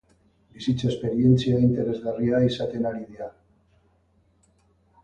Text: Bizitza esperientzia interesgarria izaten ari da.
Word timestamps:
Bizitza 0.53 0.87
esperientzia 0.91 1.59
interesgarria 1.67 2.41
izaten 2.49 2.91
ari 2.93 3.21
da. 3.21 3.29